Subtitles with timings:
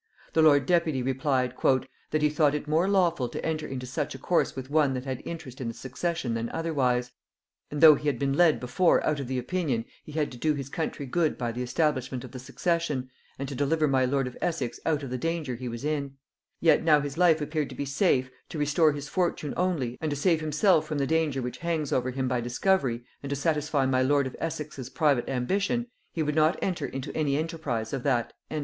[0.33, 1.53] The lord deputy replied,
[2.09, 5.05] "that he thought it more lawful to enter into such a course with one that
[5.05, 7.11] had interest in the succession than otherwise;
[7.69, 10.55] and though he had been led before out of the opinion he had to do
[10.55, 14.35] his country good by the establishment of the succession, and to deliver my lord of
[14.41, 16.17] Essex out of the danger he was in;
[16.59, 20.15] yet now his life appeared to be safe, to restore his fortune only, and to
[20.15, 24.01] save himself from the danger which hangs over him by discovery, and to satisfy my
[24.01, 28.59] lord of Essex's private ambition, he would not enter into any enterprise of that" kind.